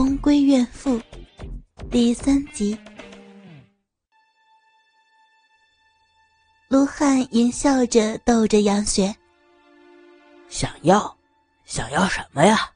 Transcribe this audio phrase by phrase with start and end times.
[0.00, 0.98] 空闺怨妇》
[1.90, 2.74] 第三集。
[6.68, 9.14] 卢汉淫笑着逗着杨雪
[10.48, 11.14] ：“想要，
[11.66, 12.72] 想要什么呀？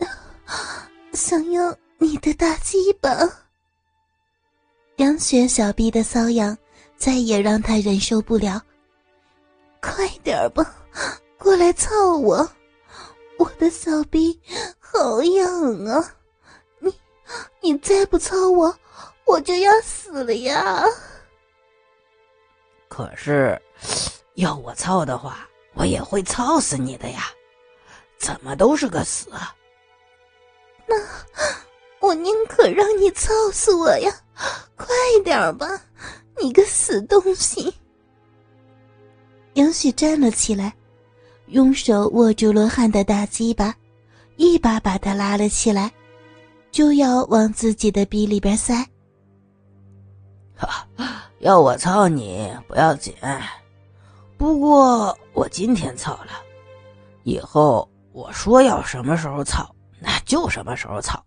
[1.12, 3.10] 想要你的大鸡巴。”
[4.96, 6.56] 杨雪小臂的瘙痒
[6.96, 8.58] 再也让他忍受不了，
[9.82, 10.64] 快点吧，
[11.36, 12.50] 过来操我！
[13.38, 14.40] 我的小臂
[14.78, 16.14] 好痒啊！
[16.78, 16.94] 你，
[17.60, 18.74] 你再不操我，
[19.24, 20.84] 我就要死了呀！
[22.88, 23.60] 可是，
[24.34, 27.30] 要我操的话，我也会操死你的呀！
[28.18, 29.28] 怎么都是个死？
[30.86, 30.96] 那
[32.00, 34.10] 我宁可让你操死我呀！
[34.76, 34.86] 快
[35.24, 35.68] 点吧，
[36.40, 37.74] 你个死东西！
[39.54, 40.74] 杨雪站了起来。
[41.48, 43.74] 用手握住罗汉的大鸡巴，
[44.36, 45.92] 一把把他拉了起来，
[46.70, 48.84] 就要往自己的逼里边塞。
[50.56, 50.86] 哈，
[51.38, 53.14] 要我操你不要紧，
[54.36, 56.32] 不过我今天操了，
[57.22, 61.18] 以后我说要什么时候操，那就什么时候操；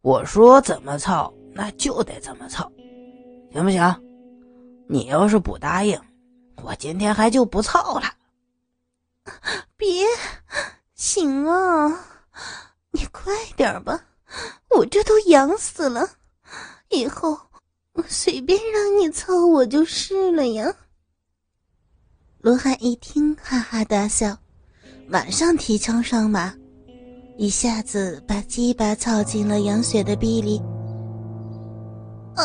[0.00, 2.70] 我说怎么操，那就得怎么操，
[3.52, 3.82] 行不行？
[4.88, 6.00] 你要是不答应，
[6.62, 8.04] 我今天还就不操了。
[9.76, 10.06] 别，
[10.94, 11.88] 行啊，
[12.92, 14.04] 你快点吧，
[14.70, 16.08] 我这都痒死了。
[16.88, 17.38] 以后
[17.92, 20.72] 我随便让你操我就是了呀。
[22.40, 24.38] 罗汉一听，哈哈大笑，
[25.08, 26.54] 马上提枪上马，
[27.36, 30.62] 一下子把鸡巴操进了杨雪的臂里。
[32.36, 32.44] 啊，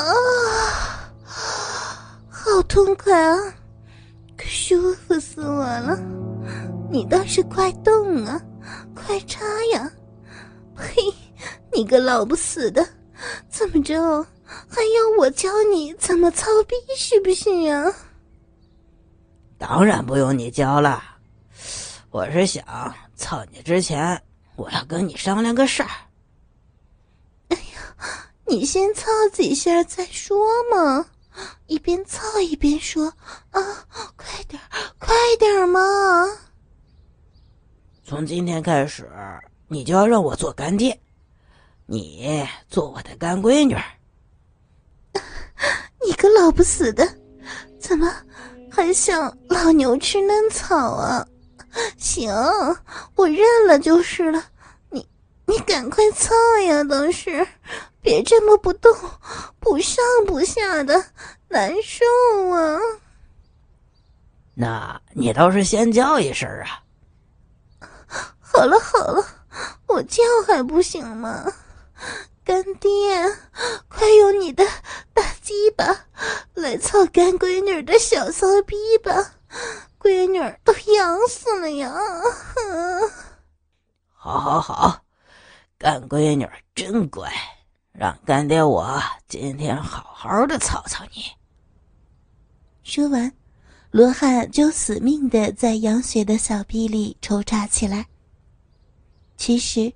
[2.30, 3.38] 好痛快啊，
[4.36, 6.31] 可舒服死我了。
[6.92, 8.40] 你倒是快动啊，
[8.94, 9.90] 快插呀！
[10.76, 11.02] 呸！
[11.72, 12.86] 你个老不死的，
[13.50, 13.96] 怎么着
[14.68, 17.86] 还要我教你怎么操逼是不是呀？
[19.58, 21.02] 当然不用你教了，
[22.10, 22.64] 我是想
[23.16, 24.22] 操你之前，
[24.58, 25.90] 我要跟你商量个事儿。
[27.48, 27.96] 哎呀，
[28.48, 30.38] 你先操几下再说
[30.70, 31.06] 嘛，
[31.68, 33.06] 一边操一边说
[33.52, 33.62] 啊，
[34.18, 34.62] 快点，
[35.00, 35.80] 快点嘛！
[38.12, 39.10] 从今天开始，
[39.70, 41.00] 你就要让我做干爹，
[41.86, 43.74] 你做我的干闺女。
[46.06, 47.08] 你个老不死的，
[47.80, 48.14] 怎么
[48.70, 51.26] 还想老牛吃嫩草啊？
[51.98, 52.30] 行，
[53.16, 54.44] 我认了就是了。
[54.90, 55.08] 你
[55.46, 56.36] 你赶快操
[56.68, 57.48] 呀，倒是
[58.02, 58.94] 别这么不动，
[59.58, 61.02] 不上不下的，
[61.48, 62.04] 难受
[62.50, 62.78] 啊。
[64.54, 66.84] 那你倒是先叫一声啊！
[68.54, 69.26] 好了好了，
[69.88, 71.46] 我叫还不行吗？
[72.44, 72.90] 干爹，
[73.88, 74.66] 快用你的
[75.14, 75.86] 大鸡巴
[76.54, 79.36] 来操干闺女的小骚逼吧！
[80.00, 81.94] 闺女都痒死了呀！
[84.14, 85.04] 好好好，
[85.78, 87.32] 干闺女真乖，
[87.92, 91.24] 让干爹我今天好好的操操你。
[92.84, 93.32] 说完，
[93.92, 98.08] 罗汉就死命的在杨雪的小臂里抽插起来。
[99.44, 99.92] 其实，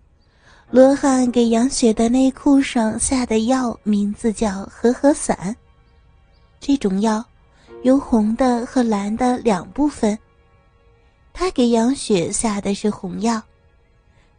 [0.72, 5.56] 罗汉给杨雪的内裤上下的药名字叫“和合散”。
[6.60, 7.24] 这种药
[7.84, 10.18] 由红的和蓝的两部分。
[11.32, 13.40] 他给杨雪下的是红药，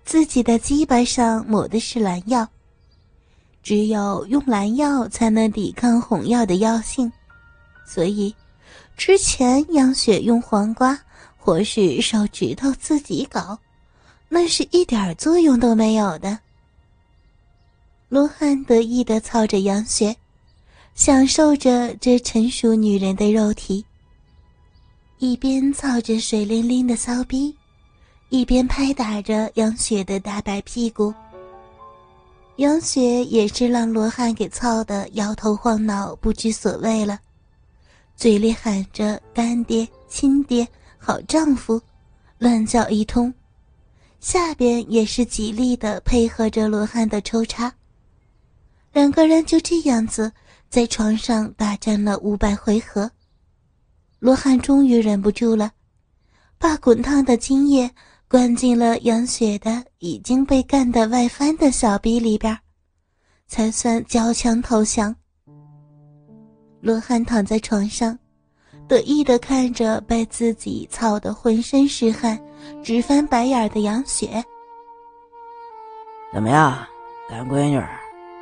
[0.05, 2.45] 自己的鸡巴上抹的是蓝药。
[3.63, 7.13] 只有用蓝药才能抵抗红药的药性，
[7.87, 8.35] 所以
[8.97, 10.99] 之前杨雪用黄瓜
[11.37, 13.57] 或是手指头自己搞。
[14.29, 16.39] 那是一点作用都没有的。
[18.09, 20.15] 罗汉得意的操着杨雪，
[20.95, 23.85] 享受着这成熟女人的肉体。
[25.19, 27.55] 一边操着水灵灵的骚逼，
[28.29, 31.13] 一边拍打着杨雪的大白屁股。
[32.57, 37.19] 杨雪也是让罗汉给操的摇头晃脑、不知所谓了，
[38.17, 41.81] 嘴里喊着“干爹、亲爹、好丈夫”，
[42.39, 43.33] 乱叫一通。
[44.27, 47.73] 下边也是极力的配合着罗汉的抽插，
[48.93, 50.33] 两个人就这样子
[50.69, 53.09] 在床上大战了五百回合。
[54.19, 55.71] 罗汉终于忍不住了，
[56.59, 57.89] 把滚烫的精液
[58.27, 62.59] 灌进了杨雪的已经被干得外翻的小逼里边，
[63.47, 65.15] 才算交枪投降。
[66.81, 68.19] 罗汉躺在床上。
[68.89, 72.41] 得意的看着被自己操得浑身是汗、
[72.83, 74.43] 直翻白眼的杨雪。
[76.33, 76.77] 怎么样，
[77.29, 77.83] 干闺女，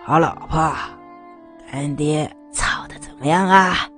[0.04, 0.74] 好老婆，
[1.70, 3.88] 干爹操的怎么样啊？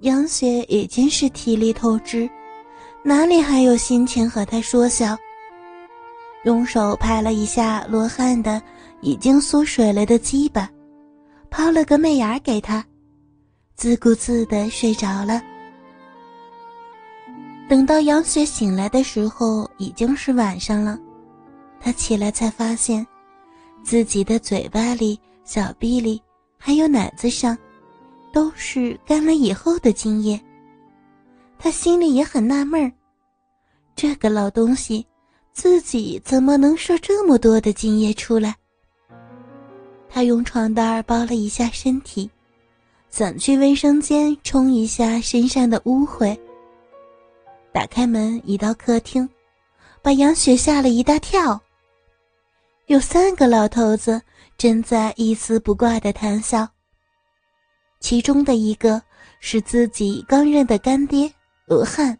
[0.00, 2.28] 杨雪已经是体力透支，
[3.02, 5.16] 哪里还有心情和他说笑？
[6.44, 8.62] 用手拍了一下罗汉的
[9.00, 10.70] 已经缩水了的鸡巴，
[11.50, 12.84] 抛了个媚眼给他，
[13.74, 15.42] 自顾自的睡着了。
[17.68, 20.98] 等到杨雪醒来的时候，已经是晚上了。
[21.78, 23.06] 她起来才发现，
[23.82, 26.20] 自己的嘴巴里、小臂里
[26.56, 27.56] 还有奶子上。
[28.30, 30.38] 都是干了以后的精液，
[31.58, 32.92] 他心里也很纳闷儿，
[33.96, 35.04] 这个老东西
[35.54, 38.54] 自己怎么能射这么多的精液出来？
[40.10, 42.30] 他用床单包了一下身体，
[43.08, 46.38] 想去卫生间冲一下身上的污秽。
[47.72, 49.28] 打开门，一到客厅，
[50.02, 51.60] 把杨雪吓了一大跳。
[52.86, 54.20] 有三个老头子
[54.56, 56.66] 正在一丝不挂的谈笑。
[58.00, 59.02] 其中的一个
[59.40, 61.30] 是自己刚认的干爹
[61.66, 62.18] 罗汉，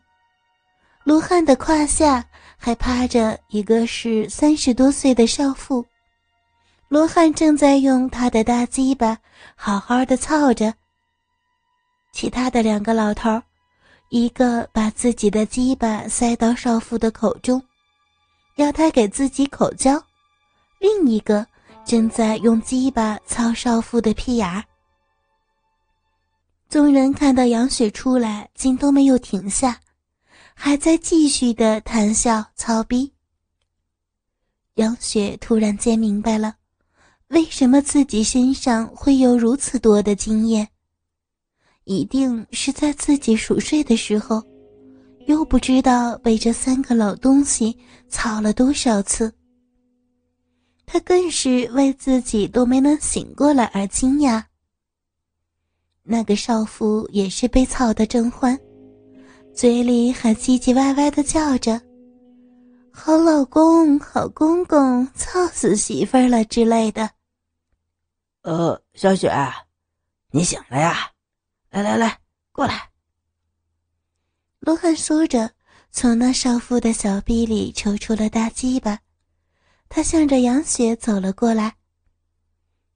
[1.05, 2.25] 罗汉的胯下
[2.57, 5.85] 还趴着一个是三十多岁的少妇，
[6.89, 9.17] 罗汉正在用他的大鸡巴
[9.55, 10.75] 好好的操着。
[12.13, 13.41] 其他的两个老头，
[14.11, 17.63] 一个把自己的鸡巴塞到少妇的口中，
[18.57, 20.03] 要他给自己口交，
[20.79, 21.47] 另一个
[21.85, 24.65] 正在用鸡巴操少妇的屁眼。
[26.71, 29.79] 众人看到杨雪出来，竟都没有停下，
[30.55, 33.13] 还在继续的谈笑操逼。
[34.75, 36.55] 杨雪突然间明白了，
[37.29, 40.69] 为什么自己身上会有如此多的经验，
[41.89, 44.43] 一定是在自己熟睡的时候，
[45.27, 47.75] 又不知道被这三个老东西
[48.11, 49.33] 操了多少次。
[50.85, 54.45] 他更是为自己都没能醒过来而惊讶。
[56.03, 58.59] 那个少妇也是被操得正欢，
[59.55, 61.81] 嘴里还唧唧歪歪的叫着
[62.93, 67.09] ：“好老公，好公公，操死媳妇了之类的。”
[68.45, 69.31] 呃，小雪，
[70.31, 71.11] 你醒了呀？
[71.71, 72.19] 来来来，
[72.53, 72.91] 过来。
[74.61, 75.51] 罗汉说着，
[75.91, 78.99] 从那少妇的小臂里抽出了大鸡巴，
[79.89, 81.77] 他向着杨雪走了过来，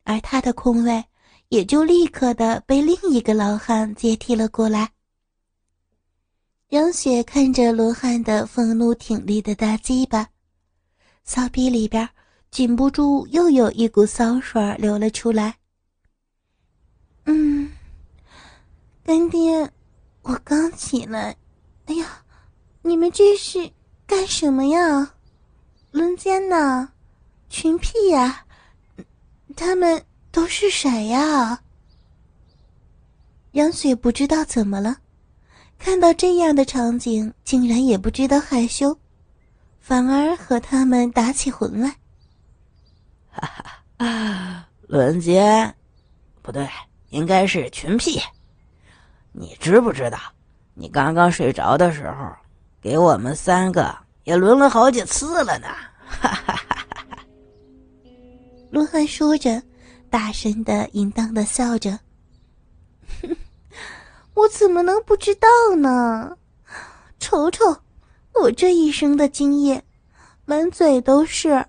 [0.04, 1.04] 而他的空位。
[1.48, 4.90] 也就立刻的被另一个老汉接替了过来。
[6.70, 10.26] 杨雪看着罗汉的愤怒挺立的大鸡巴，
[11.24, 12.08] 骚逼里边
[12.50, 15.54] 禁不住又有一股骚水流了出来。
[19.12, 19.70] 干爹，
[20.22, 21.36] 我刚起来，
[21.84, 22.24] 哎呀，
[22.80, 23.70] 你们这是
[24.06, 25.12] 干什么呀？
[25.90, 26.88] 轮奸呢？
[27.50, 28.46] 群屁呀？
[29.54, 30.02] 他们。
[30.30, 31.60] 都是谁呀？
[33.50, 34.96] 杨雪不知道怎么了，
[35.78, 38.98] 看到这样的场景，竟然也不知道害羞，
[39.78, 41.96] 反而和他们打起魂来。
[43.30, 43.46] 哈
[43.98, 45.74] 哈，轮奸，
[46.40, 46.66] 不对，
[47.10, 48.18] 应该是群屁。
[49.32, 50.18] 你知不知道，
[50.74, 52.30] 你刚刚睡着的时候，
[52.80, 53.94] 给我们三个
[54.24, 55.68] 也轮了好几次了呢？
[56.06, 57.18] 哈哈哈哈哈！
[58.70, 59.62] 罗汉说着。
[60.10, 61.98] 大声的、淫荡的笑着，
[64.34, 65.48] 我怎么能不知道
[65.78, 66.36] 呢？
[67.18, 67.74] 瞅瞅，
[68.34, 69.82] 我这一生的经验，
[70.44, 71.64] 满嘴都是，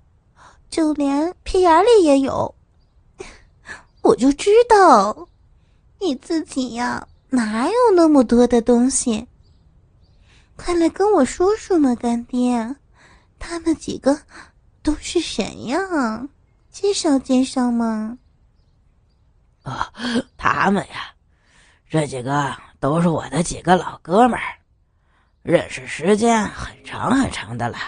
[0.70, 2.54] 就连屁眼里也有。
[4.04, 5.30] 我就知道，
[6.02, 9.28] 你自己呀，哪有那么多的东西？
[10.56, 12.76] 快来跟我说说嘛，干爹，
[13.40, 14.22] 他们几个
[14.84, 15.80] 都是谁呀？
[16.70, 18.20] 介绍介绍嘛。
[19.64, 19.92] 啊，
[20.38, 21.16] 他们呀，
[21.90, 24.60] 这几个都是我的几个老哥们儿，
[25.42, 27.80] 认识时间很长很长的了。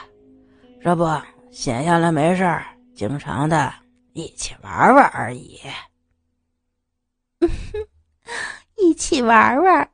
[0.81, 1.05] 这不，
[1.51, 3.71] 闲下来没事儿，经常的
[4.13, 5.59] 一起玩玩而已。
[8.77, 9.89] 一起玩玩，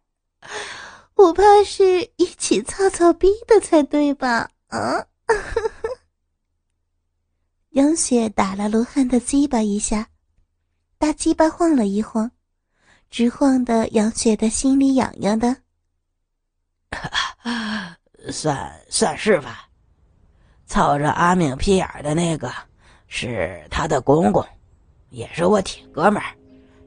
[1.16, 4.50] 我怕是一起操操逼的才对吧？
[4.68, 5.06] 啊！
[7.72, 10.08] 杨雪打了罗汉的鸡巴一下。
[10.98, 12.30] 大鸡巴晃了一晃，
[13.10, 15.56] 直晃的杨雪的心里痒痒的。
[18.32, 19.68] 算算是吧，
[20.68, 22.52] 操着阿敏屁眼的那个
[23.08, 24.46] 是他的公公，
[25.10, 26.36] 也是我铁哥们儿，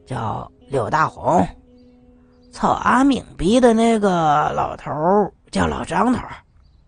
[0.06, 1.44] 叫柳大红。
[2.54, 6.22] 操阿敏逼的那个老头叫老张头，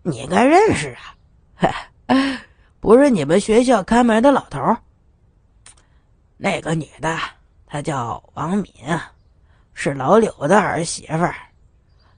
[0.01, 1.75] 你应该认识啊。
[2.79, 4.77] 不是你们学校看门的老头？
[6.37, 7.19] 那个女的，
[7.65, 8.73] 她叫王敏，
[9.73, 11.35] 是老柳的儿媳妇儿。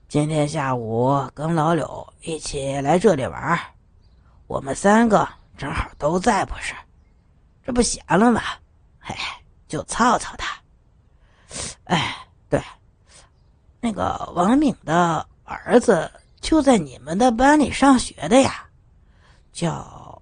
[0.08, 3.60] 今天下午跟老柳一起来这里玩，
[4.46, 5.28] 我们三个
[5.58, 6.76] 正好都在，不是？
[7.66, 8.42] 这不闲了吗？
[9.00, 9.16] 嘿，
[9.68, 10.56] 就操操他。
[11.86, 12.16] 哎，
[13.82, 18.68] 那个王敏的儿子就在你们的班里上学的呀，
[19.54, 20.22] 叫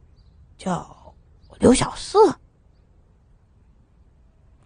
[0.57, 1.13] 叫
[1.59, 2.17] 刘小四。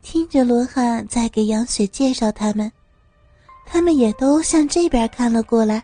[0.01, 2.71] 听着罗汉在给杨雪介绍他们，
[3.65, 5.83] 他们也都向这边看了过来。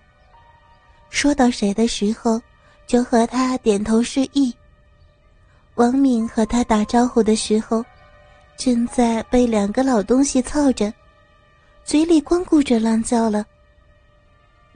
[1.10, 2.42] 说到谁的时候，
[2.86, 4.54] 就和他点头示意。
[5.76, 7.86] 王敏和他打招呼的时候，
[8.58, 10.92] 正在被两个老东西操着，
[11.88, 13.46] 嘴里光顾着乱叫了。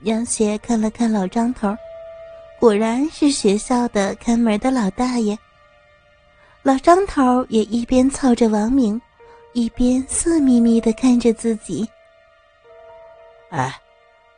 [0.04, 1.76] 杨雪看了看老张头，
[2.58, 5.38] 果然是学校的看门的老大爷。
[6.62, 8.98] 老张头也一边操着王明。
[9.52, 11.86] 一边色眯眯的看着自己。
[13.50, 13.78] 哎，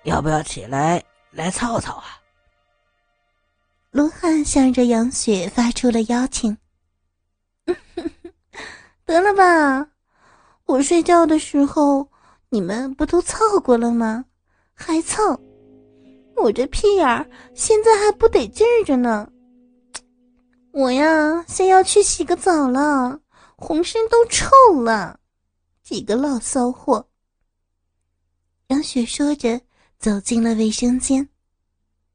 [0.02, 1.00] 要不要起来
[1.30, 2.18] 来操操啊？
[3.92, 6.58] 罗汉向着杨雪发出了邀请。
[9.04, 9.86] 得了吧，
[10.66, 12.08] 我睡觉的时候
[12.54, 14.26] 你们不都凑过了吗？
[14.74, 15.36] 还凑？
[16.36, 19.28] 我这屁眼儿现在还不得劲儿着呢。
[20.70, 23.18] 我呀，先要去洗个澡了。
[23.56, 24.46] 浑身都臭
[24.82, 25.18] 了，
[25.82, 27.08] 几个老骚货。
[28.68, 29.60] 杨雪说着，
[29.98, 31.28] 走进了卫生间。